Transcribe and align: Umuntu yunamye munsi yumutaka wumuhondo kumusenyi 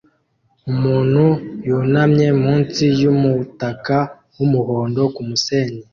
Umuntu 0.71 1.23
yunamye 1.67 2.27
munsi 2.43 2.83
yumutaka 3.01 3.97
wumuhondo 4.37 5.01
kumusenyi 5.15 5.81